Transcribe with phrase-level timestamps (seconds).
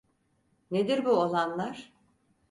[0.71, 1.91] Nedir bu olanlar?